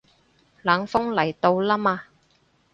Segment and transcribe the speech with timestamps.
[0.63, 2.05] 冷鋒嚟到啦嘛